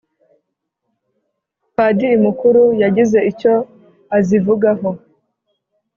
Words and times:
padiri 1.75 2.15
mukuru 2.25 2.63
yagize 2.81 3.19
icyo 3.31 3.53
azivugaho: 4.17 4.89